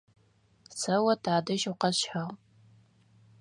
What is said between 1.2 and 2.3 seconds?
тадэжь укъэсщагъ.